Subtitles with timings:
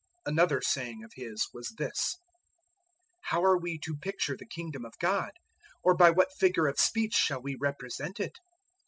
[0.25, 2.17] 004:030 Another saying of His was this:
[3.25, 5.33] "How are we to picture the Kingdom of God?
[5.83, 8.39] or by what figure of speech shall we represent it?